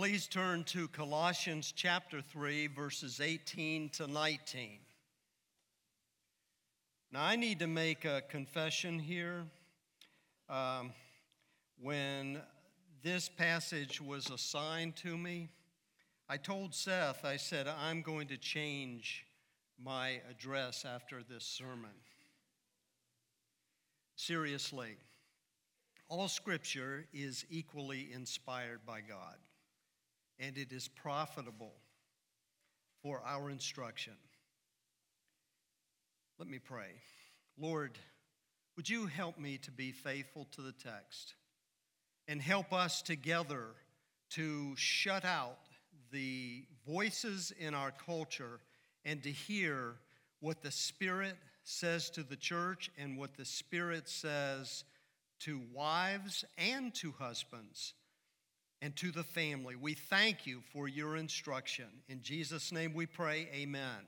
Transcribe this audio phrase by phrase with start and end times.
[0.00, 4.78] Please turn to Colossians chapter 3, verses 18 to 19.
[7.12, 9.44] Now, I need to make a confession here.
[10.48, 10.94] Um,
[11.78, 12.40] when
[13.02, 15.50] this passage was assigned to me,
[16.30, 19.26] I told Seth, I said, I'm going to change
[19.78, 21.90] my address after this sermon.
[24.16, 24.96] Seriously,
[26.08, 29.36] all scripture is equally inspired by God,
[30.40, 31.74] and it is profitable
[33.02, 34.14] for our instruction.
[36.38, 36.88] Let me pray.
[37.58, 37.98] Lord,
[38.76, 41.34] would you help me to be faithful to the text
[42.26, 43.64] and help us together
[44.30, 45.58] to shut out
[46.12, 48.60] the voices in our culture
[49.04, 49.96] and to hear
[50.40, 54.84] what the Spirit says to the church and what the Spirit says
[55.40, 57.94] to wives and to husbands
[58.82, 59.76] and to the family.
[59.76, 61.86] We thank you for your instruction.
[62.08, 64.06] In Jesus' name we pray, amen.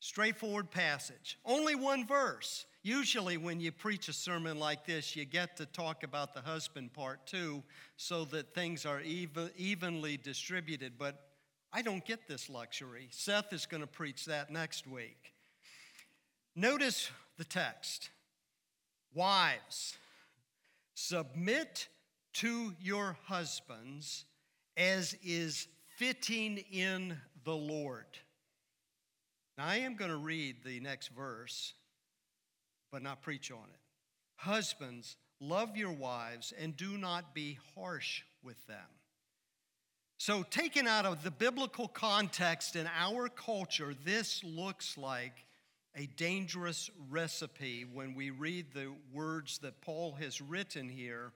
[0.00, 2.66] Straightforward passage, only one verse.
[2.82, 6.92] Usually, when you preach a sermon like this, you get to talk about the husband
[6.92, 7.64] part too,
[7.96, 10.92] so that things are even, evenly distributed.
[10.96, 11.20] But
[11.72, 13.08] I don't get this luxury.
[13.10, 15.32] Seth is going to preach that next week.
[16.54, 18.10] Notice the text
[19.14, 19.96] Wives,
[20.94, 21.88] submit
[22.36, 24.24] to your husbands
[24.76, 28.04] as is fitting in the Lord.
[29.56, 31.72] Now, I am going to read the next verse
[32.92, 33.80] but not preach on it.
[34.36, 38.76] Husbands, love your wives and do not be harsh with them.
[40.18, 45.44] So, taken out of the biblical context in our culture, this looks like
[45.94, 51.32] a dangerous recipe when we read the words that Paul has written here.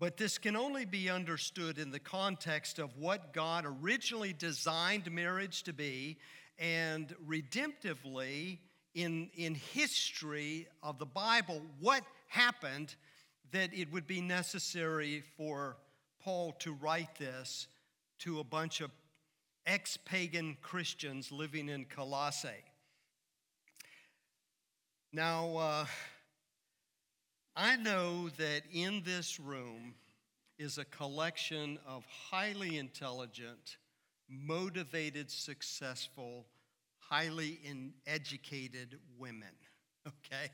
[0.00, 5.64] But this can only be understood in the context of what God originally designed marriage
[5.64, 6.18] to be
[6.58, 8.58] and redemptively
[8.94, 12.94] in, in history of the Bible what happened
[13.50, 15.76] that it would be necessary for
[16.22, 17.66] Paul to write this
[18.20, 18.90] to a bunch of
[19.66, 22.48] ex pagan Christians living in Colossae.
[25.12, 25.86] Now, uh,
[27.60, 29.94] I know that in this room
[30.60, 33.78] is a collection of highly intelligent,
[34.30, 36.46] motivated, successful,
[37.00, 37.58] highly
[38.06, 39.48] educated women,
[40.06, 40.52] okay?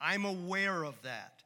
[0.00, 1.44] I'm aware of that.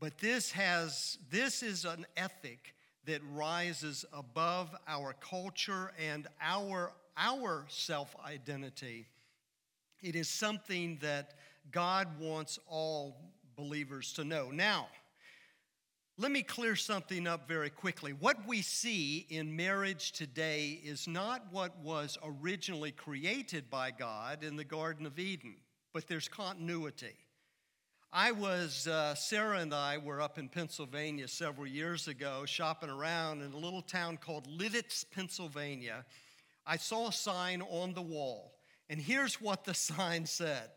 [0.00, 2.74] But this has this is an ethic
[3.06, 9.06] that rises above our culture and our our self-identity.
[10.02, 11.32] It is something that
[11.70, 13.16] God wants all
[13.56, 14.50] believers to know.
[14.50, 14.88] Now,
[16.18, 18.12] let me clear something up very quickly.
[18.12, 24.56] What we see in marriage today is not what was originally created by God in
[24.56, 25.56] the Garden of Eden,
[25.92, 27.16] but there's continuity.
[28.12, 33.42] I was, uh, Sarah and I were up in Pennsylvania several years ago shopping around
[33.42, 36.06] in a little town called Lititz, Pennsylvania.
[36.66, 38.54] I saw a sign on the wall,
[38.88, 40.70] and here's what the sign said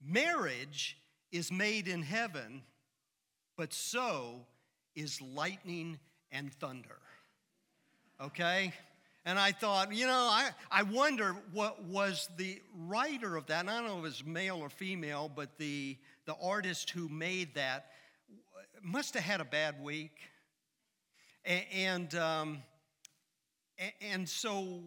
[0.00, 0.98] Marriage
[1.32, 2.62] is made in heaven,
[3.56, 4.46] but so
[4.94, 5.98] is lightning
[6.30, 6.98] and thunder.
[8.20, 8.72] Okay?
[9.24, 13.60] And I thought, you know, I, I wonder what was the writer of that.
[13.60, 17.08] And I don't know if it was male or female, but the, the artist who
[17.08, 17.86] made that
[18.82, 20.18] must have had a bad week.
[21.44, 22.62] And, and, um,
[24.00, 24.80] and so,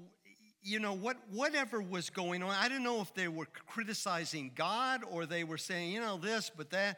[0.66, 5.02] you know, what, whatever was going on, I don't know if they were criticizing God
[5.10, 6.98] or they were saying, you know, this, but that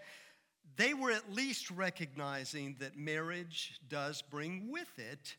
[0.78, 5.36] they were at least recognizing that marriage does bring with it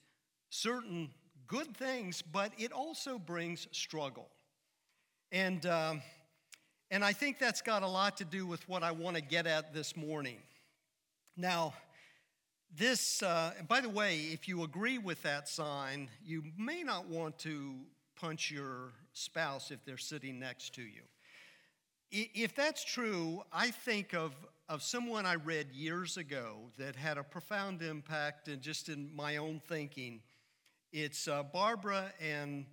[0.50, 1.08] certain
[1.46, 4.28] good things, but it also brings struggle.
[5.32, 6.02] And, um,
[6.90, 9.46] and I think that's got a lot to do with what I want to get
[9.46, 10.36] at this morning.
[11.34, 11.72] Now,
[12.76, 17.38] this, uh, by the way, if you agree with that sign, you may not want
[17.40, 17.76] to
[18.20, 21.02] punch your spouse if they're sitting next to you.
[22.10, 24.34] If that's true, I think of
[24.68, 29.38] of someone I read years ago that had a profound impact and just in my
[29.38, 30.20] own thinking.
[30.92, 32.66] It's uh, Barbara and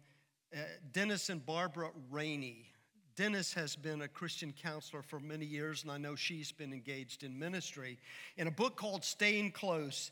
[0.54, 0.60] uh,
[0.92, 2.66] Dennis and Barbara Rainey.
[3.16, 7.24] Dennis has been a Christian counselor for many years, and I know she's been engaged
[7.24, 7.98] in ministry.
[8.36, 10.12] In a book called Staying Close,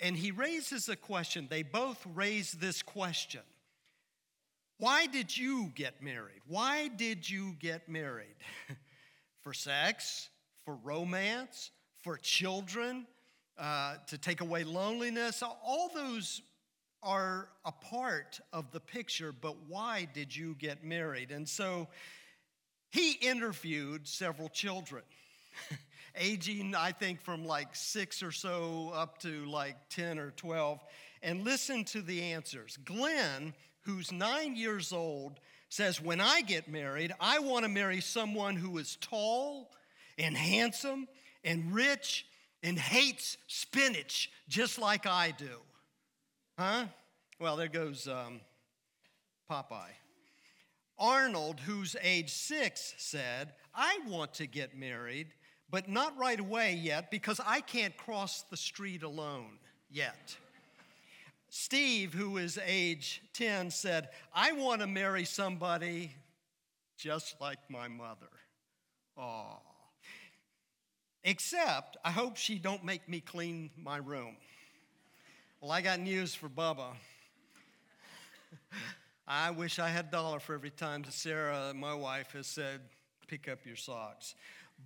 [0.00, 1.46] and he raises a question.
[1.48, 3.42] They both raise this question
[4.82, 6.40] Why did you get married?
[6.48, 8.34] Why did you get married?
[9.42, 10.28] for sex?
[10.64, 11.70] for romance,
[12.02, 13.06] for children,
[13.58, 16.42] uh, to take away loneliness, all those
[17.02, 21.30] are a part of the picture, but why did you get married?
[21.30, 21.88] And so
[22.90, 25.02] he interviewed several children,
[26.16, 30.80] aging, I think, from like six or so up to like 10 or 12,
[31.22, 32.78] and listened to the answers.
[32.84, 33.52] Glenn,
[33.82, 38.78] who's nine years old, says, When I get married, I want to marry someone who
[38.78, 39.70] is tall
[40.18, 41.08] and handsome
[41.44, 42.26] and rich
[42.62, 45.58] and hates spinach just like I do.
[46.58, 46.86] Huh?
[47.40, 48.40] Well, there goes um,
[49.50, 49.96] Popeye.
[50.98, 55.28] Arnold, who's age six, said, I want to get married,
[55.70, 59.58] but not right away yet because I can't cross the street alone
[59.90, 60.36] yet.
[61.54, 66.16] Steve, who is age 10, said, I want to marry somebody
[66.96, 68.30] just like my mother.
[69.18, 69.58] Aw.
[71.24, 74.38] Except, I hope she don't make me clean my room.
[75.60, 76.94] Well, I got news for Bubba.
[79.28, 82.80] I wish I had a dollar for every time Sarah, my wife, has said,
[83.28, 84.34] pick up your socks.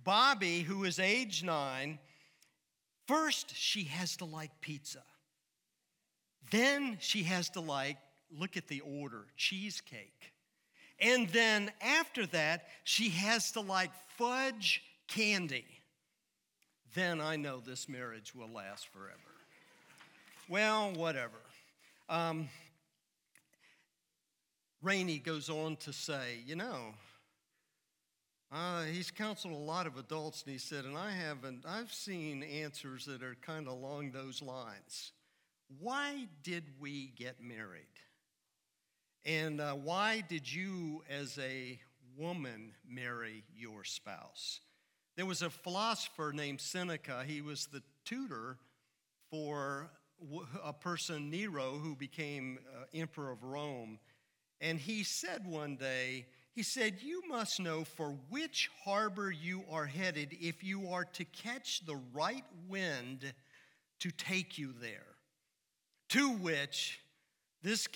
[0.03, 1.97] Bobby, who is age nine,
[3.07, 5.03] first she has to like pizza.
[6.51, 7.97] Then she has to like,
[8.31, 10.33] look at the order, cheesecake.
[10.99, 15.65] And then after that, she has to like fudge candy.
[16.95, 19.17] Then I know this marriage will last forever.
[20.49, 21.37] Well, whatever.
[22.09, 22.49] Um,
[24.81, 26.93] Rainey goes on to say, you know,
[28.51, 32.43] uh, he's counseled a lot of adults, and he said, and I haven't, I've seen
[32.43, 35.11] answers that are kind of along those lines.
[35.79, 37.85] Why did we get married?
[39.25, 41.79] And uh, why did you, as a
[42.17, 44.61] woman, marry your spouse?
[45.17, 47.23] There was a philosopher named Seneca.
[47.25, 48.57] He was the tutor
[49.29, 49.89] for
[50.63, 53.99] a person, Nero, who became uh, emperor of Rome.
[54.61, 59.85] And he said one day, he said, You must know for which harbor you are
[59.85, 63.33] headed if you are to catch the right wind
[63.99, 65.16] to take you there.
[66.09, 66.99] To which
[67.63, 67.87] this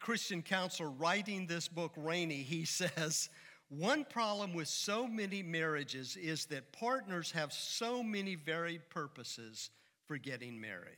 [0.00, 3.28] Christian counselor writing this book, Rainey, he says,
[3.68, 9.70] one problem with so many marriages is that partners have so many varied purposes
[10.06, 10.96] for getting married.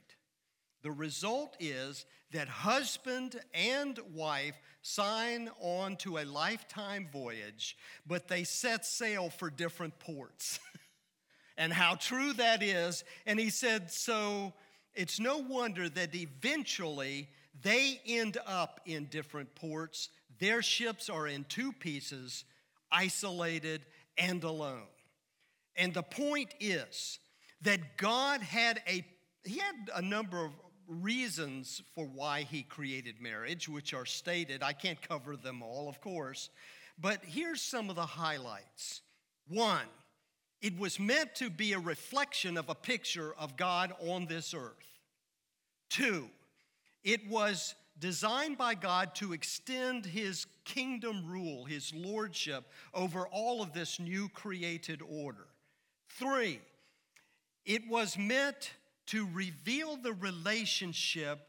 [0.83, 7.77] The result is that husband and wife sign on to a lifetime voyage,
[8.07, 10.59] but they set sail for different ports.
[11.57, 13.05] and how true that is.
[13.27, 14.55] And he said, so
[14.95, 17.29] it's no wonder that eventually
[17.63, 20.09] they end up in different ports.
[20.39, 22.45] Their ships are in two pieces,
[22.91, 23.85] isolated
[24.19, 24.87] and alone.
[25.77, 27.19] And the point is
[27.63, 29.05] that God had a
[29.45, 30.53] he had a number of
[30.87, 34.63] reasons for why he created marriage, which are stated.
[34.63, 36.49] I can't cover them all, of course,
[36.99, 39.01] but here's some of the highlights.
[39.49, 39.87] One,
[40.63, 45.01] it was meant to be a reflection of a picture of God on this earth.
[45.91, 46.29] Two,
[47.03, 52.65] it was designed by God to extend his kingdom rule, his lordship
[52.95, 55.47] over all of this new created order.
[56.09, 56.61] Three,
[57.67, 58.73] it was meant
[59.07, 61.41] to reveal the relationship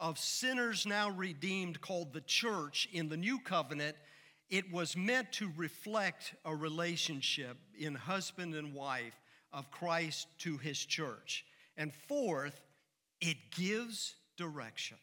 [0.00, 3.96] of sinners now redeemed called the church in the new covenant,
[4.54, 9.20] it was meant to reflect a relationship in husband and wife
[9.52, 11.44] of Christ to his church.
[11.76, 12.60] And fourth,
[13.20, 14.96] it gives direction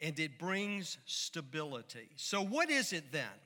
[0.00, 2.08] and it brings stability.
[2.16, 3.36] So, what is it then?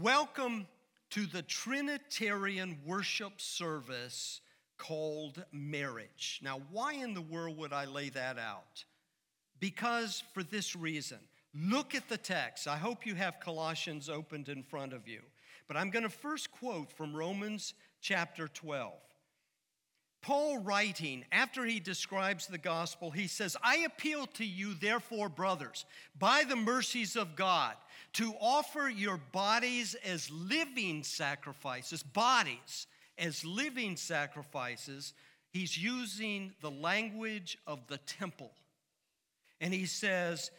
[0.00, 0.66] Welcome
[1.10, 4.40] to the Trinitarian worship service
[4.78, 6.40] called marriage.
[6.42, 8.84] Now, why in the world would I lay that out?
[9.60, 11.20] Because for this reason.
[11.54, 12.66] Look at the text.
[12.66, 15.20] I hope you have Colossians opened in front of you.
[15.68, 18.92] But I'm going to first quote from Romans chapter 12.
[20.22, 25.84] Paul, writing, after he describes the gospel, he says, I appeal to you, therefore, brothers,
[26.16, 27.74] by the mercies of God,
[28.14, 32.86] to offer your bodies as living sacrifices, bodies
[33.18, 35.12] as living sacrifices,
[35.50, 38.52] he's using the language of the temple.
[39.60, 40.50] And he says,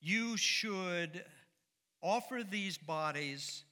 [0.00, 1.24] You should
[2.02, 3.64] offer these bodies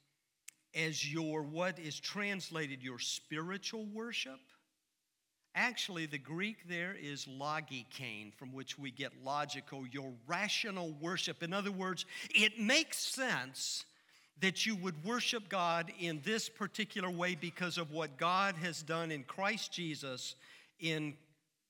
[0.74, 4.40] as your, what is translated, your spiritual worship.
[5.54, 11.44] Actually, the Greek there is logikain, from which we get logical, your rational worship.
[11.44, 13.84] In other words, it makes sense
[14.40, 19.12] that you would worship God in this particular way because of what God has done
[19.12, 20.34] in Christ Jesus
[20.80, 21.14] in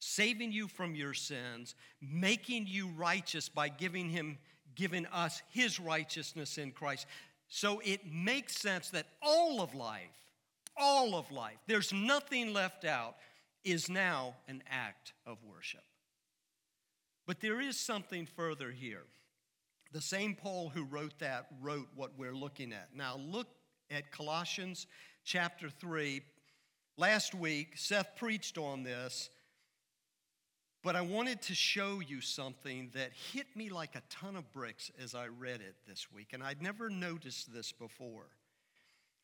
[0.04, 4.38] saving you from your sins, making you righteous by giving him
[4.74, 7.06] giving us his righteousness in Christ.
[7.48, 10.02] So it makes sense that all of life,
[10.76, 13.14] all of life, there's nothing left out,
[13.64, 15.84] is now an act of worship.
[17.26, 19.04] But there is something further here.
[19.92, 22.88] The same Paul who wrote that wrote what we're looking at.
[22.94, 23.46] Now look
[23.90, 24.86] at Colossians
[25.24, 26.20] chapter 3.
[26.98, 29.30] Last week, Seth preached on this,
[30.84, 34.90] but I wanted to show you something that hit me like a ton of bricks
[35.02, 38.26] as I read it this week, and I'd never noticed this before.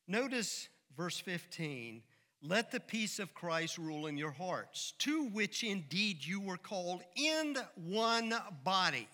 [0.08, 2.02] Notice verse 15
[2.42, 7.02] let the peace of Christ rule in your hearts, to which indeed you were called
[7.14, 9.06] in one body,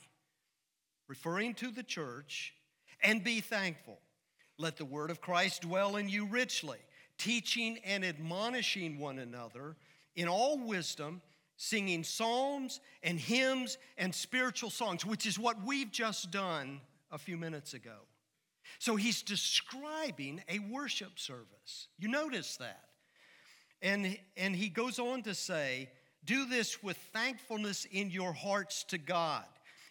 [1.09, 2.55] referring to the church,
[3.03, 3.99] and be thankful.
[4.59, 6.79] Let the word of Christ dwell in you richly,
[7.19, 9.75] teaching and admonishing one another
[10.15, 11.21] in all wisdom,
[11.57, 17.37] singing psalms and hymns and spiritual songs, which is what we've just done a few
[17.37, 17.97] minutes ago.
[18.79, 21.89] So he's describing a worship service.
[21.99, 22.85] You notice that.
[23.83, 25.89] And, and he goes on to say,
[26.25, 29.45] Do this with thankfulness in your hearts to God.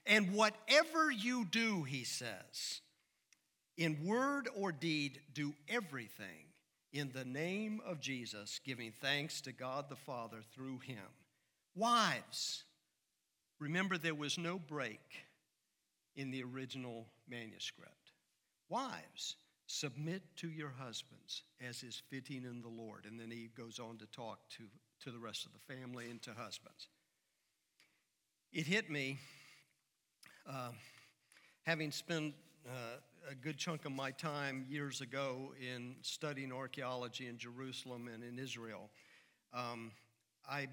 [0.06, 2.82] And whatever you do, he says,
[3.78, 6.46] in word or deed, do everything
[6.94, 11.04] in the name of Jesus, giving thanks to God the Father through him.
[11.76, 12.64] Wives,
[13.60, 15.02] remember there was no break
[16.16, 18.12] in the original manuscript.
[18.70, 19.36] Wives,
[19.68, 23.06] Submit to your husbands as is fitting in the Lord.
[23.06, 24.64] And then he goes on to talk to,
[25.04, 26.88] to the rest of the family and to husbands.
[28.54, 29.18] It hit me,
[30.48, 30.70] uh,
[31.64, 32.36] having spent
[32.68, 38.24] uh, a good chunk of my time years ago in studying archaeology in Jerusalem and
[38.24, 38.92] in Israel.
[39.52, 39.92] Um,
[40.48, 40.68] I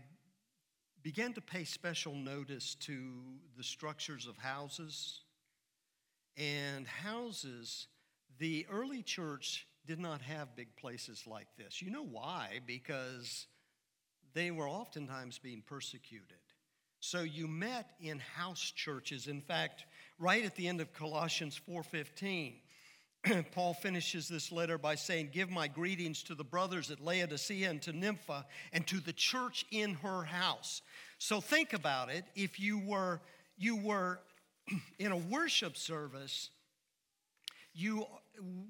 [1.03, 3.13] began to pay special notice to
[3.57, 5.21] the structures of houses.
[6.37, 7.89] And houses
[8.39, 11.83] the early church did not have big places like this.
[11.83, 12.61] You know why?
[12.67, 13.47] Because
[14.35, 16.39] they were oftentimes being persecuted.
[17.01, 19.27] So you met in house churches.
[19.27, 19.85] In fact,
[20.19, 22.62] right at the end of Colossians 4:15,
[23.53, 27.81] Paul finishes this letter by saying, Give my greetings to the brothers at Laodicea and
[27.83, 30.83] to Nympha and to the church in her house.
[31.19, 32.25] So think about it.
[32.35, 33.21] If you were,
[33.57, 34.21] you were
[34.99, 36.51] in a worship service,
[37.75, 38.07] you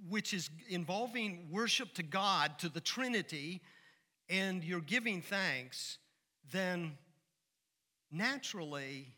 [0.08, 3.62] which is involving worship to God, to the Trinity,
[4.28, 5.98] and you're giving thanks,
[6.50, 6.98] then
[8.10, 9.08] naturally,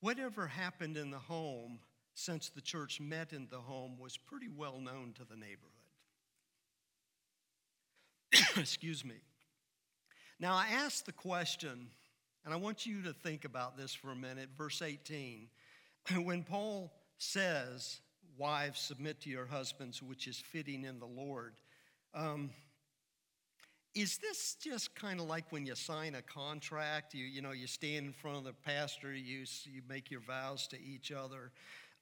[0.00, 1.80] whatever happened in the home
[2.14, 5.70] since the church met in the home was pretty well known to the neighborhood.
[8.56, 9.16] Excuse me.
[10.38, 11.88] Now, I asked the question,
[12.44, 14.48] and I want you to think about this for a minute.
[14.56, 15.48] Verse 18,
[16.24, 18.00] when Paul says,
[18.38, 21.52] Wives, submit to your husbands, which is fitting in the Lord.
[22.14, 22.50] Um,
[23.94, 27.12] is this just kind of like when you sign a contract?
[27.12, 30.66] You, you know, you stand in front of the pastor, you, you make your vows
[30.68, 31.52] to each other.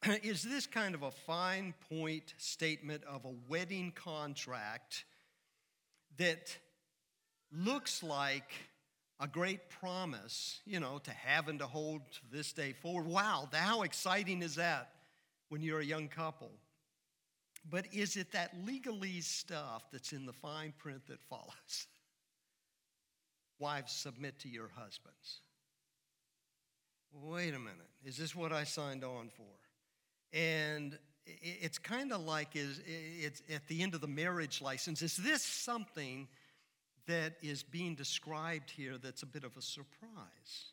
[0.23, 5.05] is this kind of a fine point statement of a wedding contract
[6.19, 6.57] that
[7.53, 8.51] looks like
[9.21, 13.07] a great promise, you know, to have and to hold this day forward?
[13.07, 14.91] Wow, how exciting is that?
[15.49, 16.51] when you're a young couple.
[17.69, 21.87] But is it that legalese stuff that's in the fine print that follows?
[23.59, 25.41] Wives, submit to your husbands.
[27.13, 27.91] Wait a minute.
[28.05, 29.68] Is this what I signed on for?
[30.33, 35.03] And it's kind of like is it's at the end of the marriage license.
[35.03, 36.29] Is this something
[37.07, 40.73] that is being described here that's a bit of a surprise?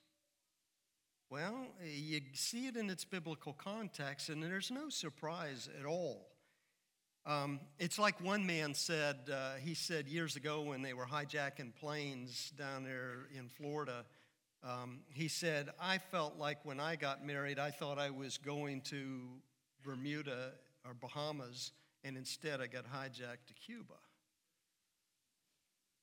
[1.29, 6.27] Well, you see it in its biblical context, and there's no surprise at all.
[7.25, 11.73] Um, it's like one man said, uh, he said years ago when they were hijacking
[11.73, 14.05] planes down there in Florida,
[14.65, 18.81] um, he said, I felt like when I got married, I thought I was going
[18.81, 19.21] to
[19.83, 20.53] Bermuda
[20.85, 21.71] or Bahamas,
[22.03, 23.93] and instead I got hijacked to Cuba.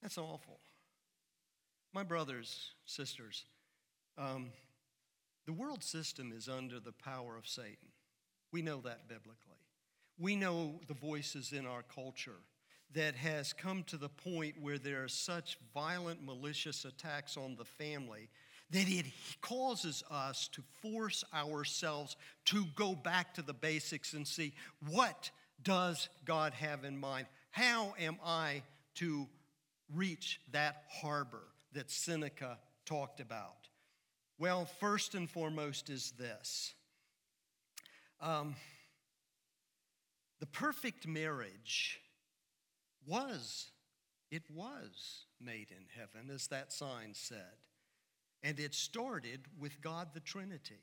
[0.01, 0.61] That's awful.
[1.93, 3.45] My brothers, sisters,
[4.17, 4.51] um,
[5.47, 7.89] the world system is under the power of Satan.
[8.53, 9.59] We know that biblically.
[10.19, 12.41] We know the voices in our culture
[12.95, 17.65] that has come to the point where there are such violent, malicious attacks on the
[17.65, 18.29] family
[18.73, 19.07] that it
[19.41, 24.53] causes us to force ourselves to go back to the basics and see
[24.89, 25.31] what
[25.63, 27.27] does God have in mind?
[27.51, 28.63] How am I
[28.97, 29.29] to
[29.95, 33.69] reach that harbor that Seneca talked about?
[34.39, 36.75] Well, first and foremost is this
[38.21, 38.57] um,
[40.41, 42.01] the perfect marriage
[43.07, 43.71] was,
[44.31, 47.59] it was made in heaven, as that sign said.
[48.43, 50.81] And it started with God the Trinity.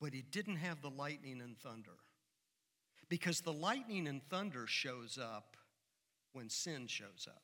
[0.00, 1.98] But it didn't have the lightning and thunder.
[3.08, 5.56] Because the lightning and thunder shows up
[6.32, 7.42] when sin shows up.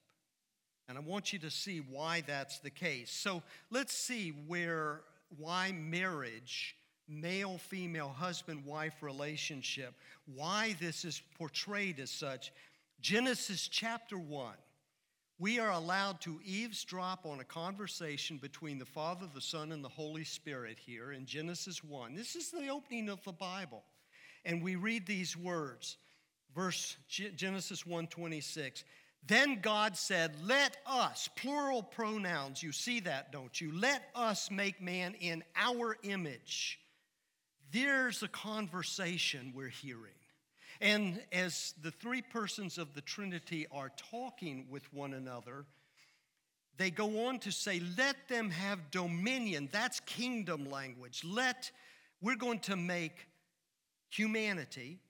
[0.88, 3.10] And I want you to see why that's the case.
[3.10, 5.00] So let's see where
[5.36, 6.76] why marriage,
[7.08, 9.94] male female husband wife relationship,
[10.32, 12.52] why this is portrayed as such.
[13.00, 14.54] Genesis chapter 1.
[15.38, 19.88] We are allowed to eavesdrop on a conversation between the Father, the Son, and the
[19.88, 22.14] Holy Spirit here in Genesis 1.
[22.14, 23.84] This is the opening of the Bible.
[24.46, 25.98] And we read these words.
[26.54, 28.84] Verse Genesis 1:26.
[29.26, 33.72] Then God said, Let us, plural pronouns, you see that, don't you?
[33.72, 36.78] Let us make man in our image.
[37.72, 40.15] There's a conversation we're hearing.
[40.80, 45.64] And as the three persons of the Trinity are talking with one another,
[46.76, 49.68] they go on to say, Let them have dominion.
[49.72, 51.22] That's kingdom language.
[51.24, 51.70] Let,
[52.20, 53.28] we're going to make
[54.10, 55.00] humanity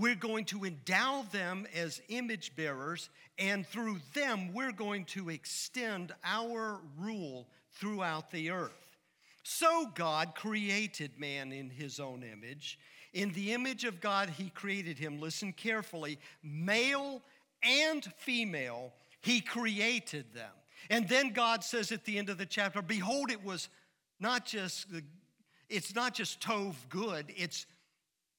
[0.00, 6.12] we're going to endow them as image bearers, and through them, we're going to extend
[6.24, 8.96] our rule throughout the earth.
[9.42, 12.78] So, God created man in his own image.
[13.12, 15.20] In the image of God, he created him.
[15.20, 17.22] Listen carefully male
[17.62, 20.52] and female, he created them.
[20.88, 23.68] And then God says at the end of the chapter, Behold, it was
[24.18, 25.02] not just, the
[25.68, 27.66] it's not just Tov good, it's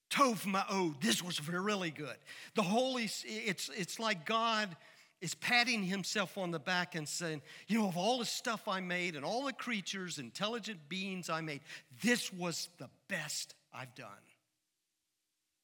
[0.10, 1.02] Tov ma'od.
[1.02, 2.18] This was really good.
[2.56, 4.76] The Holy, it's, it's like God
[5.22, 8.82] is patting himself on the back and saying, you know, of all the stuff I
[8.82, 11.62] made and all the creatures, intelligent beings I made,
[12.02, 14.10] this was the best I've done.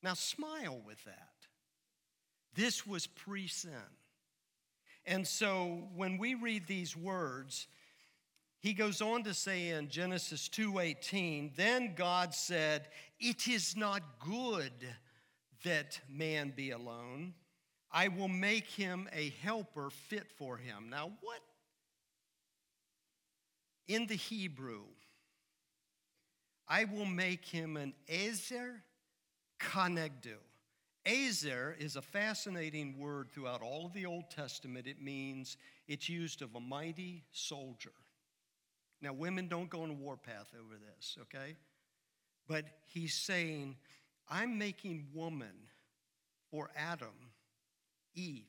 [0.03, 1.33] Now smile with that.
[2.53, 3.71] This was pre sin.
[5.05, 7.67] And so when we read these words,
[8.59, 14.95] he goes on to say in Genesis 2:18, then God said, "It is not good
[15.63, 17.35] that man be alone.
[17.91, 21.41] I will make him a helper fit for him." Now, what
[23.87, 24.85] in the Hebrew,
[26.67, 28.83] I will make him an Ezer
[29.59, 30.37] Kanegdu.
[31.05, 34.87] Ezer is a fascinating word throughout all of the Old Testament.
[34.87, 35.55] It means
[35.87, 37.93] it's used of a mighty soldier.
[39.01, 41.55] Now, women don't go on a warpath over this, okay?
[42.47, 43.77] But he's saying,
[44.29, 45.53] I'm making woman
[46.51, 47.31] for Adam,
[48.15, 48.43] Eve,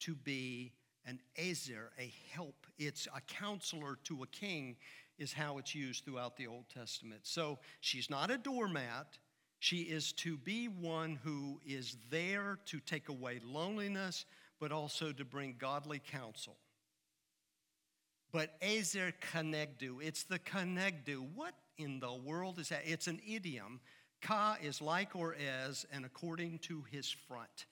[0.00, 0.72] to be
[1.06, 2.66] an Ezer, a help.
[2.78, 4.76] It's a counselor to a king,
[5.18, 7.20] is how it's used throughout the Old Testament.
[7.22, 9.18] So she's not a doormat.
[9.66, 14.24] She is to be one who is there to take away loneliness,
[14.60, 16.56] but also to bring godly counsel
[18.36, 19.96] but Ezer Kanegdu.
[20.02, 21.26] It's the Kanegdu.
[21.34, 22.82] What in the world is that?
[22.84, 23.80] It's an idiom.
[24.20, 27.64] Ka is like or as, and according to his front.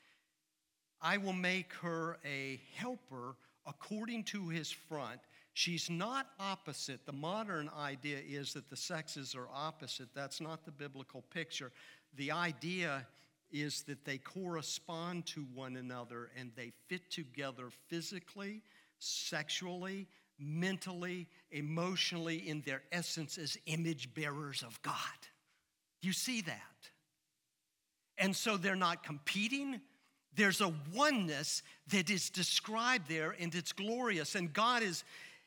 [1.03, 5.21] I will make her a helper according to his front.
[5.55, 7.07] She's not opposite.
[7.07, 10.09] The modern idea is that the sexes are opposite.
[10.15, 11.71] That's not the biblical picture.
[12.17, 13.07] The idea
[13.53, 18.63] is that they correspond to one another and they fit together physically,
[18.99, 20.09] sexually,
[20.41, 24.95] mentally, emotionally, in their essence, as image bearers of God.
[26.03, 26.91] You see that?
[28.19, 29.81] And so they're not competing.
[30.35, 31.63] There's a oneness
[31.93, 34.35] that is described there, and it's glorious.
[34.35, 35.05] And God is,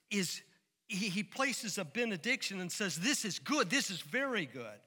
[0.10, 0.42] is
[0.88, 4.80] he, he places a benediction and says, This is good, this is very good.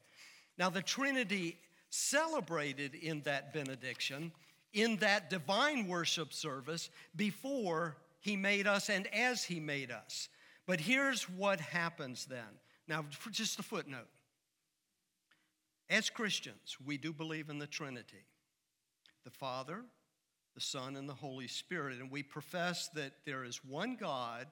[0.58, 1.56] Now, the Trinity
[1.90, 4.32] celebrated in that benediction,
[4.72, 10.28] in that divine worship service, before he made us and as He made us.
[10.66, 12.60] But here's what happens then.
[12.86, 14.08] Now, just a footnote.
[15.88, 18.24] As Christians, we do believe in the Trinity
[19.24, 19.82] the Father,
[20.54, 21.98] the Son, and the Holy Spirit.
[21.98, 24.46] And we profess that there is one God,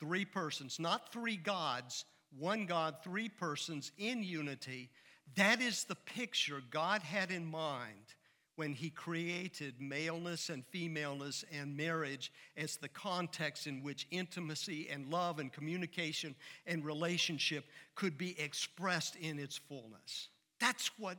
[0.00, 2.04] three persons, not three gods,
[2.38, 4.88] one God, three persons in unity.
[5.36, 8.14] That is the picture God had in mind
[8.56, 15.10] when he created maleness and femaleness and marriage as the context in which intimacy and
[15.10, 16.34] love and communication
[16.66, 20.28] and relationship could be expressed in its fullness.
[20.60, 21.16] That's what,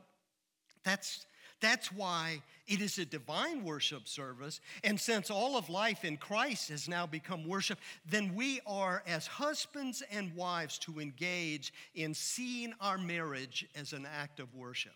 [0.84, 1.26] that's,
[1.62, 4.60] That's why it is a divine worship service.
[4.82, 9.28] And since all of life in Christ has now become worship, then we are, as
[9.28, 14.92] husbands and wives, to engage in seeing our marriage as an act of worship.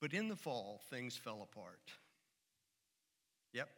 [0.00, 1.80] But in the fall, things fell apart.
[3.54, 3.70] Yep.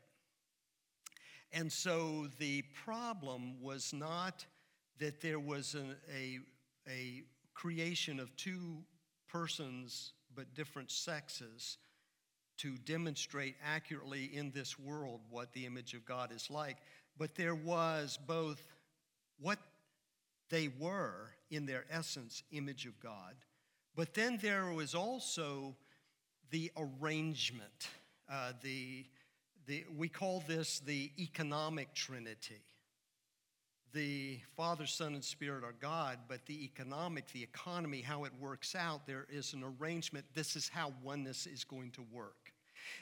[1.52, 4.44] And so the problem was not
[4.98, 6.40] that there was an, a,
[6.86, 7.22] a
[7.54, 8.82] creation of two
[9.36, 11.78] persons but different sexes
[12.56, 16.78] to demonstrate accurately in this world what the image of God is like.
[17.18, 18.62] But there was both
[19.38, 19.58] what
[20.48, 23.34] they were in their essence, image of God,
[23.94, 25.76] but then there was also
[26.50, 27.88] the arrangement.
[28.30, 29.04] Uh, the,
[29.66, 32.62] the, we call this the economic trinity
[33.92, 38.74] the Father, Son, and Spirit are God, but the economic, the economy, how it works
[38.74, 40.26] out, there is an arrangement.
[40.34, 42.52] This is how oneness is going to work.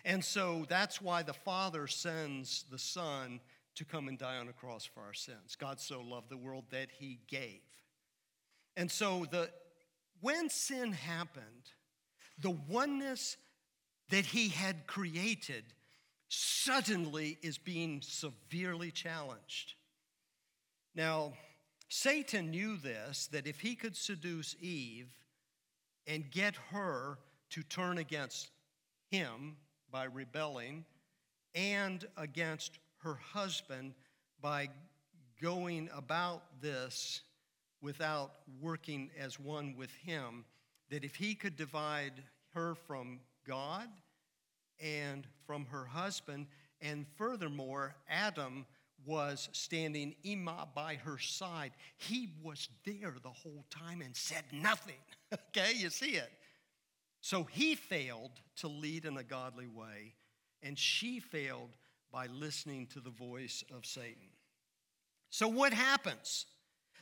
[0.05, 3.41] And so that's why the Father sends the Son
[3.75, 5.57] to come and die on a cross for our sins.
[5.57, 7.61] God so loved the world that he gave.
[8.77, 9.51] And so the
[10.21, 11.45] when sin happened,
[12.39, 13.37] the oneness
[14.11, 15.65] that he had created
[16.29, 19.75] suddenly is being severely challenged.
[20.95, 21.33] Now,
[21.89, 25.13] Satan knew this that if he could seduce Eve
[26.07, 27.19] and get her
[27.51, 28.51] to turn against
[29.11, 29.57] him
[29.91, 30.85] by rebelling
[31.55, 33.95] and against her husband
[34.41, 34.69] by
[35.41, 37.23] going about this
[37.81, 40.45] without working as one with him,
[40.91, 42.23] that if he could divide
[42.55, 43.89] her from God
[44.81, 46.47] and from her husband,
[46.81, 48.67] and furthermore, Adam
[49.07, 51.73] was standing Ima by her side.
[51.97, 54.99] He was there the whole time and said nothing.
[55.33, 56.31] okay, you see it.
[57.21, 60.15] So he failed to lead in a godly way,
[60.63, 61.71] and she failed
[62.13, 64.29] by listening to the voice of Satan.
[65.31, 66.47] So, what happens?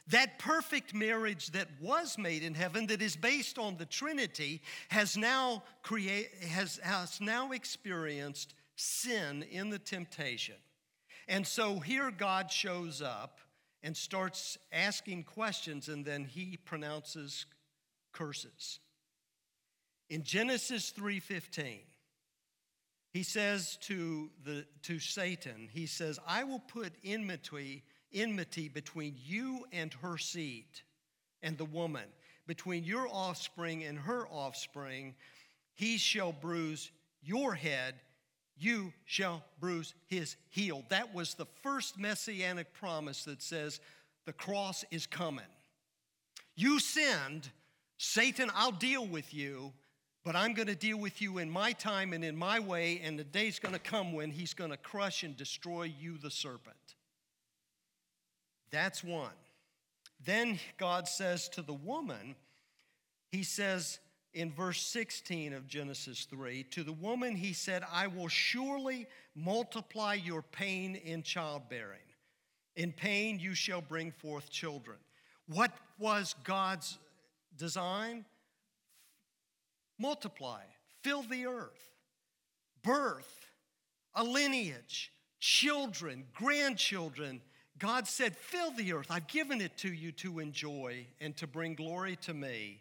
[0.09, 5.17] That perfect marriage that was made in heaven, that is based on the Trinity, has
[5.17, 10.57] now, create, has, has now experienced sin in the temptation.
[11.29, 13.41] And so here God shows up
[13.83, 17.47] and starts asking questions, and then he pronounces
[18.13, 18.79] curses.
[20.09, 21.81] In Genesis 3:15,
[23.13, 27.83] he says to, the, to Satan, he says, I will put enmity,
[28.13, 30.65] enmity between you and her seed
[31.43, 32.07] and the woman,
[32.47, 35.15] between your offspring and her offspring.
[35.75, 36.91] He shall bruise
[37.23, 37.97] your head,
[38.63, 40.85] you shall bruise his heel.
[40.89, 43.81] That was the first messianic promise that says
[44.25, 45.45] the cross is coming.
[46.55, 47.51] You sinned,
[47.99, 49.73] Satan, I'll deal with you,
[50.25, 53.19] but I'm going to deal with you in my time and in my way, and
[53.19, 56.77] the day's going to come when he's going to crush and destroy you, the serpent.
[58.71, 59.31] That's one.
[60.25, 62.37] Then God says to the woman,
[63.31, 63.99] He says,
[64.35, 70.15] in verse 16 of Genesis 3 To the woman he said, I will surely multiply
[70.15, 71.99] your pain in childbearing.
[72.77, 74.97] In pain you shall bring forth children.
[75.47, 76.99] What was God's
[77.57, 78.25] design?
[79.99, 80.63] Multiply,
[81.03, 81.91] fill the earth,
[82.83, 83.47] birth,
[84.15, 87.41] a lineage, children, grandchildren.
[87.79, 89.07] God said, Fill the earth.
[89.11, 92.81] I've given it to you to enjoy and to bring glory to me.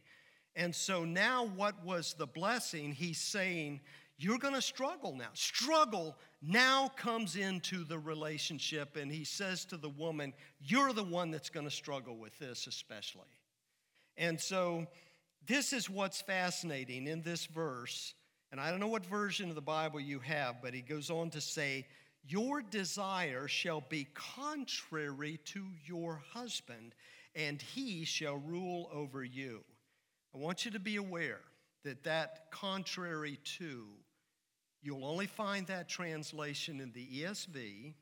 [0.55, 2.91] And so now, what was the blessing?
[2.91, 3.79] He's saying,
[4.17, 5.29] You're going to struggle now.
[5.33, 11.31] Struggle now comes into the relationship, and he says to the woman, You're the one
[11.31, 13.21] that's going to struggle with this, especially.
[14.17, 14.87] And so,
[15.47, 18.13] this is what's fascinating in this verse.
[18.51, 21.29] And I don't know what version of the Bible you have, but he goes on
[21.31, 21.87] to say,
[22.27, 26.93] Your desire shall be contrary to your husband,
[27.33, 29.63] and he shall rule over you.
[30.33, 31.41] I want you to be aware
[31.83, 33.87] that that contrary to,
[34.81, 37.93] you'll only find that translation in the ESV,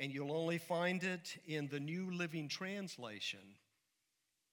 [0.00, 3.38] and you'll only find it in the New Living Translation.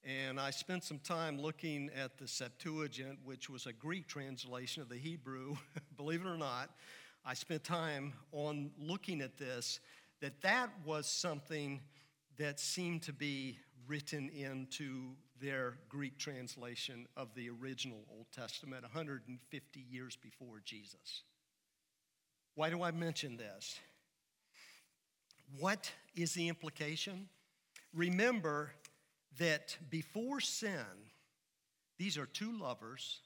[0.03, 4.89] And I spent some time looking at the Septuagint, which was a Greek translation of
[4.89, 5.57] the Hebrew.
[5.97, 6.69] Believe it or not,
[7.25, 9.79] I spent time on looking at this,
[10.21, 11.81] that that was something
[12.37, 19.79] that seemed to be written into their Greek translation of the original Old Testament 150
[19.89, 21.23] years before Jesus.
[22.55, 23.79] Why do I mention this?
[25.59, 27.29] What is the implication?
[27.93, 28.71] Remember
[29.37, 30.85] that before sin,
[31.99, 33.19] These are two lovers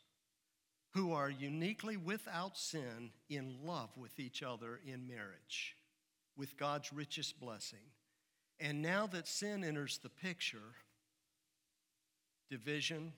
[0.90, 5.78] who are uniquely without sin in love with each other in marriage,
[6.36, 7.86] with God's richest blessing.
[8.60, 10.76] And now that sin enters the picture,
[12.50, 13.14] division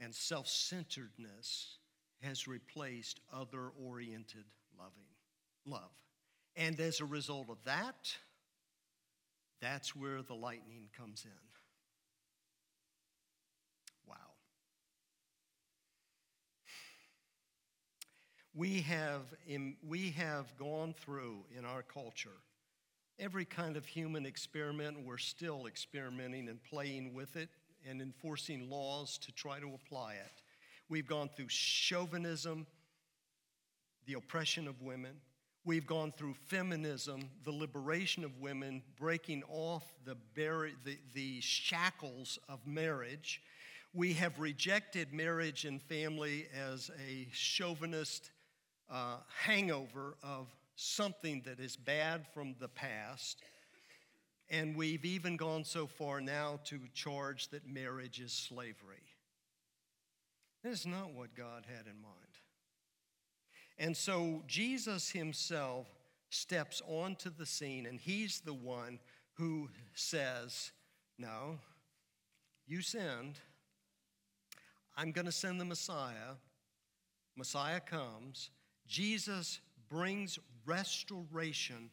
[0.00, 1.78] and self centeredness
[2.22, 4.44] has replaced other oriented
[4.78, 5.08] loving
[5.64, 5.90] love.
[6.56, 8.12] And as a result of that,
[9.60, 11.30] that's where the lightning comes in.
[14.06, 14.16] Wow.
[18.54, 19.22] We have,
[19.86, 22.30] we have gone through in our culture
[23.20, 25.04] every kind of human experiment.
[25.04, 27.48] We're still experimenting and playing with it
[27.88, 30.42] and enforcing laws to try to apply it.
[30.88, 32.66] We've gone through chauvinism,
[34.06, 35.16] the oppression of women.
[35.64, 42.38] We've gone through feminism, the liberation of women, breaking off the, bar- the, the shackles
[42.48, 43.42] of marriage.
[43.92, 48.30] We have rejected marriage and family as a chauvinist
[48.90, 50.46] uh, hangover of
[50.76, 53.42] something that is bad from the past.
[54.50, 59.02] And we've even gone so far now to charge that marriage is slavery.
[60.62, 62.14] That is not what God had in mind.
[63.78, 65.86] And so Jesus himself
[66.30, 68.98] steps onto the scene, and he's the one
[69.34, 70.72] who says,
[71.18, 71.58] No,
[72.66, 73.38] you sinned.
[74.96, 76.34] I'm going to send the Messiah.
[77.36, 78.50] Messiah comes.
[78.88, 81.90] Jesus brings restoration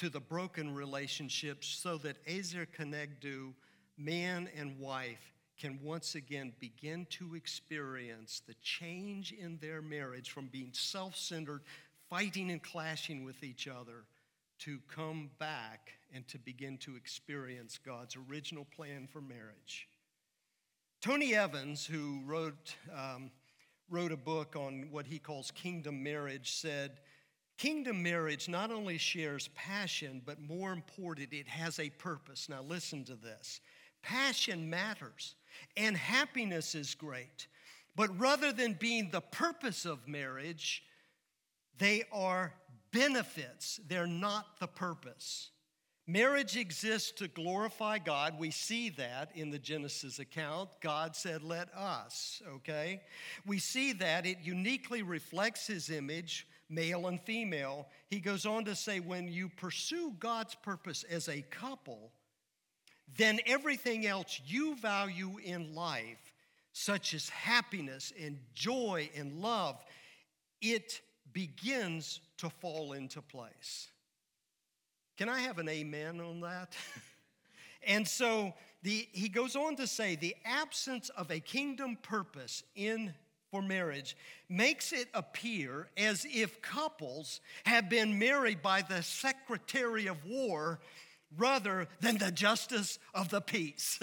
[0.00, 3.52] to the broken relationships so that Ezer Kenegdu,
[3.98, 10.46] man and wife, can once again begin to experience the change in their marriage from
[10.46, 11.60] being self centered,
[12.08, 14.04] fighting and clashing with each other,
[14.60, 19.86] to come back and to begin to experience God's original plan for marriage.
[21.02, 23.30] Tony Evans, who wrote, um,
[23.90, 26.92] wrote a book on what he calls kingdom marriage, said,
[27.60, 32.48] Kingdom marriage not only shares passion, but more important, it has a purpose.
[32.48, 33.60] Now, listen to this
[34.02, 35.34] passion matters,
[35.76, 37.48] and happiness is great.
[37.94, 40.82] But rather than being the purpose of marriage,
[41.76, 42.54] they are
[42.92, 45.50] benefits, they're not the purpose.
[46.06, 48.38] Marriage exists to glorify God.
[48.38, 50.70] We see that in the Genesis account.
[50.80, 53.02] God said, Let us, okay?
[53.44, 57.86] We see that it uniquely reflects His image male and female.
[58.08, 62.12] He goes on to say, when you pursue God's purpose as a couple,
[63.16, 66.32] then everything else you value in life,
[66.72, 69.84] such as happiness and joy and love,
[70.62, 71.00] it
[71.32, 73.88] begins to fall into place.
[75.16, 76.74] Can I have an amen on that?
[77.82, 83.14] and so the, he goes on to say the absence of a kingdom purpose in
[83.50, 84.16] for marriage
[84.48, 90.80] makes it appear as if couples have been married by the Secretary of War
[91.36, 93.98] rather than the Justice of the Peace.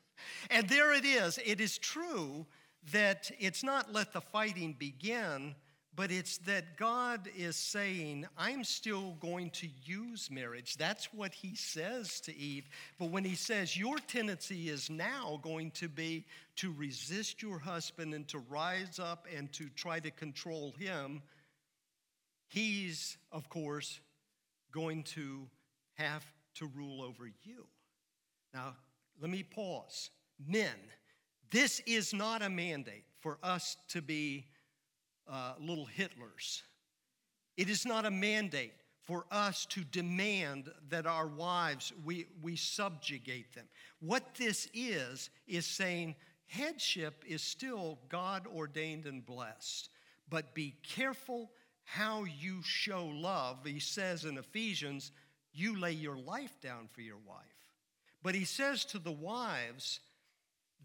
[0.50, 1.38] and there it is.
[1.44, 2.46] It is true
[2.92, 5.54] that it's not let the fighting begin,
[5.94, 10.76] but it's that God is saying, I'm still going to use marriage.
[10.76, 12.64] That's what he says to Eve.
[12.98, 16.24] But when he says, Your tendency is now going to be
[16.56, 21.20] to resist your husband and to rise up and to try to control him,
[22.48, 24.00] he's, of course,
[24.72, 25.46] going to
[25.94, 26.24] have
[26.54, 27.66] to rule over you.
[28.54, 28.76] Now,
[29.20, 30.10] let me pause.
[30.48, 30.74] Men,
[31.50, 34.46] this is not a mandate for us to be
[35.30, 36.62] uh, little Hitlers.
[37.56, 43.54] It is not a mandate for us to demand that our wives, we, we subjugate
[43.54, 43.66] them.
[44.00, 46.14] What this is, is saying
[46.46, 49.90] headship is still God ordained and blessed,
[50.28, 51.50] but be careful
[51.84, 53.58] how you show love.
[53.64, 55.10] He says in Ephesians,
[55.52, 57.38] you lay your life down for your wife.
[58.22, 60.00] But he says to the wives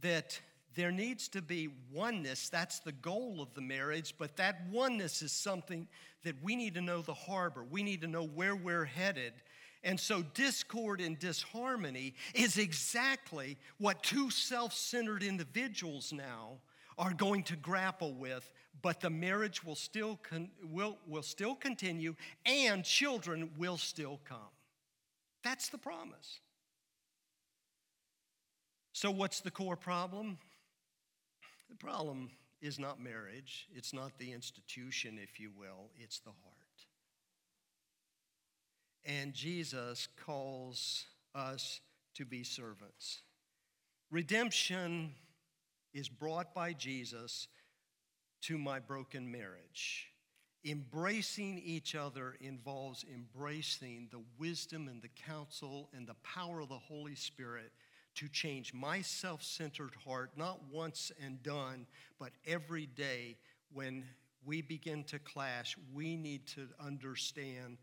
[0.02, 0.39] that
[0.75, 2.49] there needs to be oneness.
[2.49, 5.88] That's the goal of the marriage, but that oneness is something
[6.23, 7.63] that we need to know the harbor.
[7.63, 9.34] We need to know where we're headed.
[9.84, 16.60] And so, discord and disharmony is exactly what two self centered individuals now
[16.97, 18.51] are going to grapple with,
[18.82, 24.39] but the marriage will still, con- will, will still continue and children will still come.
[25.43, 26.39] That's the promise.
[28.93, 30.39] So, what's the core problem?
[31.69, 32.30] The problem
[32.62, 36.58] is not marriage, it's not the institution, if you will, it's the heart.
[39.06, 41.80] And Jesus calls us
[42.15, 43.21] to be servants.
[44.12, 45.13] Redemption
[45.93, 47.47] is brought by Jesus
[48.41, 50.08] to my broken marriage.
[50.65, 56.77] Embracing each other involves embracing the wisdom and the counsel and the power of the
[56.77, 57.71] Holy Spirit
[58.17, 61.86] to change my self centered heart, not once and done,
[62.19, 63.38] but every day
[63.71, 64.03] when
[64.45, 67.77] we begin to clash, we need to understand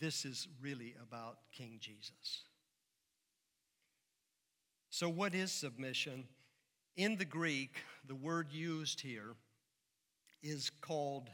[0.00, 2.44] this is really about King Jesus.
[4.90, 6.24] So, what is submission?
[6.96, 9.34] In the Greek, the word used here
[10.42, 11.30] is called,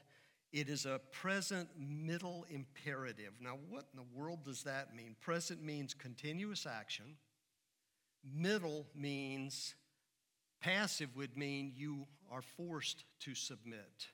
[0.52, 3.32] it is a present middle imperative.
[3.40, 5.16] Now, what in the world does that mean?
[5.20, 7.16] Present means continuous action,
[8.34, 9.74] middle means
[10.60, 14.08] passive, would mean you are forced to submit.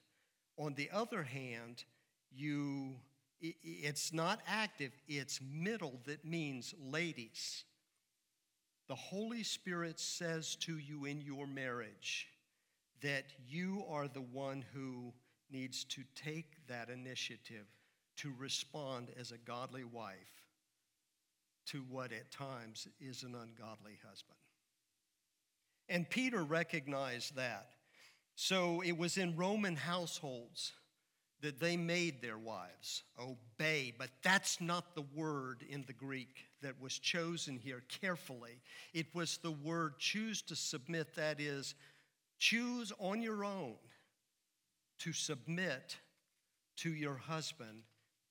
[0.57, 1.85] On the other hand,
[2.31, 2.97] you
[3.41, 7.65] it's not active, it's middle that means ladies.
[8.87, 12.29] The Holy Spirit says to you in your marriage
[13.01, 15.13] that you are the one who
[15.51, 17.67] needs to take that initiative
[18.19, 20.42] to respond as a godly wife
[21.67, 24.39] to what at times is an ungodly husband.
[25.89, 27.69] And Peter recognized that.
[28.35, 30.73] So it was in Roman households
[31.43, 36.81] that they made their wives obey, but that's not the word in the Greek that
[36.81, 38.63] was chosen here carefully.
[38.95, 41.75] It was the word choose to submit, that is,
[42.39, 43.75] choose on your own
[45.01, 45.97] to submit
[46.77, 47.83] to your husband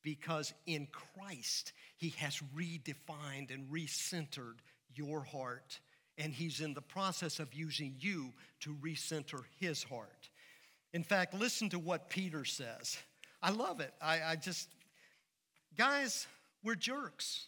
[0.03, 4.57] because in Christ he has redefined and recentered
[4.95, 5.79] your heart,
[6.17, 10.29] and he's in the process of using you to recenter his heart.
[10.93, 12.97] In fact, listen to what Peter says.
[13.41, 13.93] I love it.
[14.01, 14.69] I, I just,
[15.77, 16.27] guys,
[16.63, 17.47] we're jerks.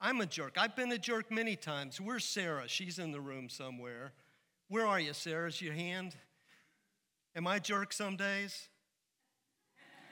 [0.00, 0.56] I'm a jerk.
[0.58, 2.00] I've been a jerk many times.
[2.00, 2.68] Where's Sarah?
[2.68, 4.12] She's in the room somewhere.
[4.68, 5.48] Where are you, Sarah?
[5.48, 6.14] Is your hand?
[7.34, 8.68] Am I a jerk some days?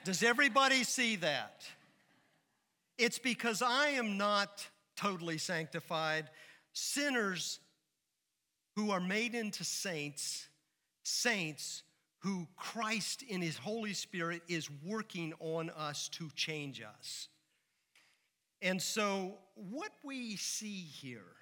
[0.05, 1.65] Does everybody see that?
[2.99, 6.29] It's because I am not totally sanctified.
[6.73, 7.59] Sinners
[8.75, 10.47] who are made into saints
[11.01, 11.81] saints
[12.19, 17.27] who Christ in His Holy Spirit is working on us to change us.
[18.61, 21.35] And so, what we see here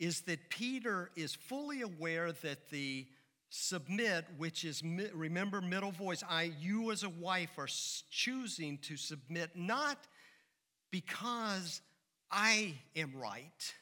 [0.00, 3.06] is that Peter is fully aware that the
[3.56, 4.82] submit, which is
[5.14, 7.68] remember middle voice, I, you as a wife are
[8.10, 9.98] choosing to submit not
[10.90, 11.80] because
[12.30, 13.74] I am right,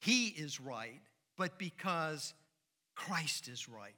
[0.00, 1.00] he is right,
[1.36, 2.34] but because
[2.94, 3.94] Christ is right.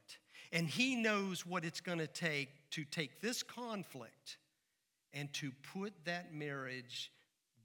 [0.52, 4.38] And He knows what it's going to take to take this conflict
[5.12, 7.10] and to put that marriage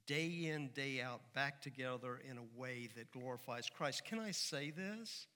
[0.06, 4.04] day in, day out back together in a way that glorifies Christ.
[4.04, 5.26] Can I say this?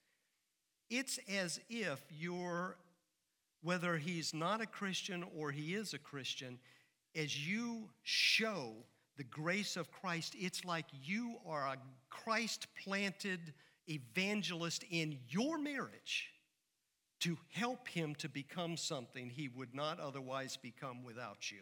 [0.91, 2.77] It's as if you're,
[3.63, 6.59] whether he's not a Christian or he is a Christian,
[7.15, 8.75] as you show
[9.17, 11.77] the grace of Christ, it's like you are a
[12.09, 13.53] Christ planted
[13.89, 16.31] evangelist in your marriage
[17.21, 21.61] to help him to become something he would not otherwise become without you.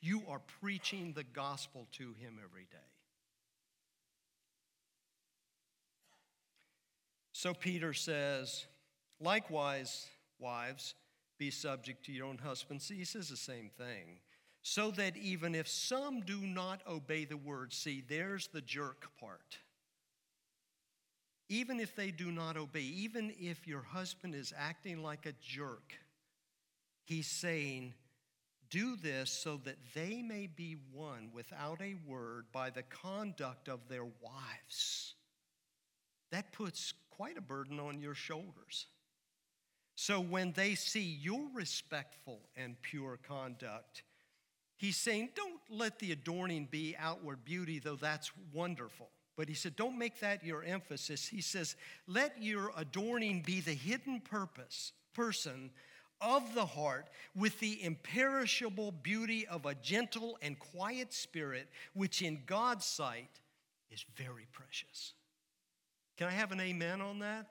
[0.00, 2.95] You are preaching the gospel to him every day.
[7.36, 8.66] So Peter says,
[9.20, 10.06] likewise,
[10.38, 10.94] wives,
[11.38, 12.88] be subject to your own husbands.
[12.88, 14.20] He says the same thing.
[14.62, 19.58] So that even if some do not obey the word, see, there's the jerk part
[21.48, 25.92] even if they do not obey, even if your husband is acting like a jerk,
[27.04, 27.94] he's saying,
[28.68, 33.88] Do this so that they may be won without a word by the conduct of
[33.88, 35.14] their wives.
[36.32, 38.86] That puts quite a burden on your shoulders.
[39.94, 44.02] So when they see your respectful and pure conduct,
[44.76, 49.08] he's saying, Don't let the adorning be outward beauty, though that's wonderful.
[49.36, 51.28] But he said, don't make that your emphasis.
[51.28, 51.76] He says,
[52.06, 55.70] let your adorning be the hidden purpose, person
[56.22, 62.42] of the heart with the imperishable beauty of a gentle and quiet spirit, which in
[62.46, 63.40] God's sight
[63.90, 65.12] is very precious.
[66.16, 67.46] Can I have an amen on that?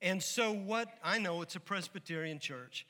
[0.00, 2.86] And so, what I know it's a Presbyterian church.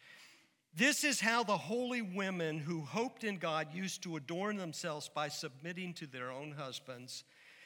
[0.75, 5.29] This is how the holy women who hoped in God used to adorn themselves by
[5.29, 7.25] submitting to their own husbands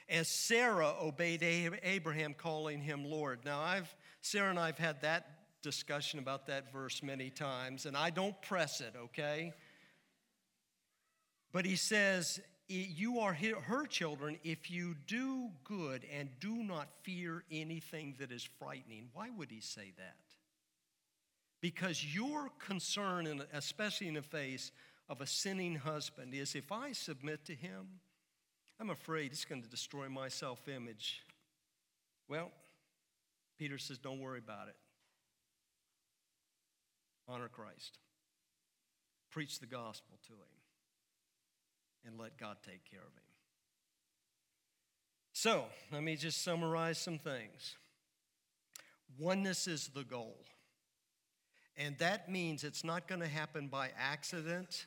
[0.09, 1.43] as Sarah obeyed
[1.83, 3.41] Abraham, calling him Lord.
[3.45, 5.27] Now, I've, Sarah and I have had that
[5.63, 9.53] discussion about that verse many times, and I don't press it, okay?
[11.53, 12.41] But he says,
[12.73, 18.49] you are her children if you do good and do not fear anything that is
[18.59, 19.09] frightening.
[19.13, 20.17] Why would he say that?
[21.61, 24.73] Because your concern, especially in the face
[25.09, 27.87] of a sinning husband, is if I submit to him,
[28.81, 31.23] I'm afraid it's going to destroy my self image.
[32.29, 32.51] Well,
[33.59, 34.77] Peter says, don't worry about it.
[37.29, 37.99] Honor Christ,
[39.31, 40.62] preach the gospel to him
[42.07, 43.23] and let God take care of him.
[45.33, 47.77] So, let me just summarize some things.
[49.19, 50.37] Oneness is the goal.
[51.77, 54.87] And that means it's not going to happen by accident.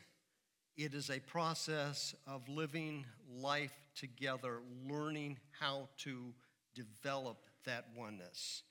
[0.78, 6.34] It is a process of living life together, learning how to
[6.76, 8.64] develop that oneness.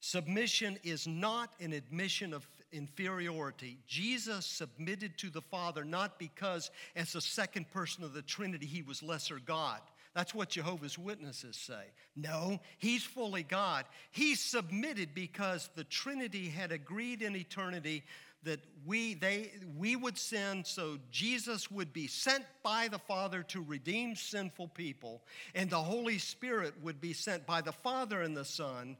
[0.00, 3.78] Submission is not an admission of inferiority.
[3.86, 8.82] Jesus submitted to the Father not because, as the second person of the Trinity, he
[8.82, 9.80] was lesser God.
[10.14, 11.84] That's what Jehovah's Witnesses say.
[12.16, 13.84] No, he's fully God.
[14.10, 18.02] He submitted because the Trinity had agreed in eternity
[18.44, 23.62] that we, they, we would sin, so Jesus would be sent by the Father to
[23.62, 25.22] redeem sinful people,
[25.54, 28.96] and the Holy Spirit would be sent by the Father and the Son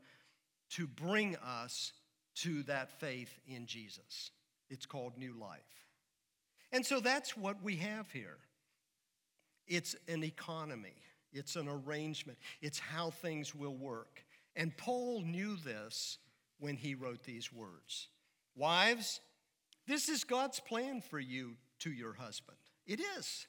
[0.71, 1.93] to bring us
[2.43, 4.31] to that faith in Jesus.
[4.71, 5.61] It's called new life.
[6.73, 8.39] And so that's what we have here.
[9.67, 10.97] It's an economy,
[11.33, 14.25] it's an arrangement, it's how things will work.
[14.57, 16.19] And Paul knew this
[16.59, 18.09] when he wrote these words
[18.57, 19.21] Wives,
[19.87, 22.59] this is God's plan for you to your husband.
[22.87, 23.47] It is.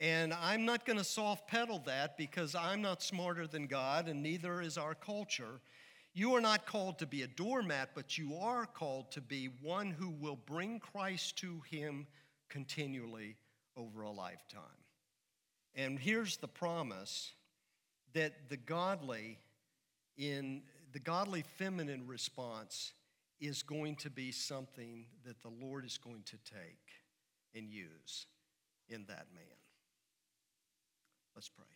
[0.00, 4.20] And I'm not going to soft pedal that because I'm not smarter than God, and
[4.20, 5.60] neither is our culture.
[6.14, 9.90] You are not called to be a doormat, but you are called to be one
[9.90, 12.06] who will bring Christ to him
[12.50, 13.36] continually
[13.76, 14.62] over a lifetime.
[15.74, 17.32] And here's the promise
[18.12, 19.38] that the godly
[20.18, 22.92] in the godly feminine response
[23.40, 26.92] is going to be something that the Lord is going to take
[27.54, 28.26] and use
[28.90, 29.58] in that man.
[31.34, 31.71] Let's pray.